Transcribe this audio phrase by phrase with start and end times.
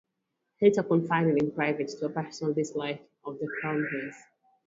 [0.57, 4.15] Hitler confided in private to a personal dislike of the Crown Prince.